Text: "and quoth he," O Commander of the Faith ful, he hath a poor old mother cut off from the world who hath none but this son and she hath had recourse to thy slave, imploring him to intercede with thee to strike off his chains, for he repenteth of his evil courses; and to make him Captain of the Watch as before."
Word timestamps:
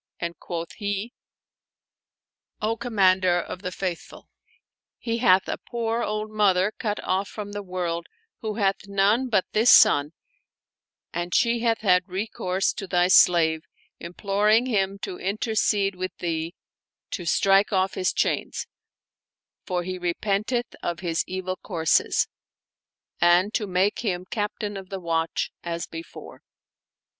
"and 0.19 0.39
quoth 0.39 0.71
he," 0.77 1.13
O 2.67 2.75
Commander 2.75 3.37
of 3.39 3.61
the 3.61 3.71
Faith 3.71 4.01
ful, 4.01 4.29
he 4.97 5.19
hath 5.19 5.47
a 5.47 5.59
poor 5.59 6.01
old 6.01 6.31
mother 6.31 6.73
cut 6.79 6.99
off 7.03 7.27
from 7.29 7.51
the 7.51 7.61
world 7.61 8.07
who 8.39 8.55
hath 8.55 8.87
none 8.87 9.29
but 9.29 9.45
this 9.51 9.69
son 9.69 10.13
and 11.13 11.35
she 11.35 11.59
hath 11.59 11.81
had 11.81 12.07
recourse 12.09 12.73
to 12.73 12.87
thy 12.87 13.07
slave, 13.07 13.61
imploring 13.99 14.65
him 14.65 14.97
to 14.97 15.19
intercede 15.19 15.93
with 15.93 16.17
thee 16.17 16.55
to 17.11 17.23
strike 17.23 17.71
off 17.71 17.93
his 17.93 18.11
chains, 18.11 18.65
for 19.67 19.83
he 19.83 19.99
repenteth 19.99 20.75
of 20.81 21.01
his 21.01 21.23
evil 21.27 21.57
courses; 21.57 22.27
and 23.19 23.53
to 23.53 23.67
make 23.67 23.99
him 23.99 24.25
Captain 24.25 24.77
of 24.77 24.89
the 24.89 24.99
Watch 24.99 25.51
as 25.61 25.85
before." 25.85 26.41